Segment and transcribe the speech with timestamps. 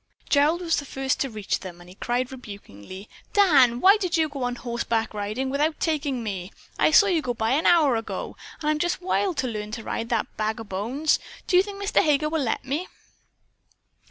[0.29, 4.29] Gerald was the first to reach them, and he cried, rebukingly: "Dan, why did you
[4.29, 6.51] go horseback riding without taking me.
[6.79, 8.35] I saw you go by an hour ago.
[8.63, 11.19] I'm just wild to learn to ride that Bag o' Bones.
[11.45, 12.01] Do you think Mr.
[12.03, 12.87] Heger will let me?"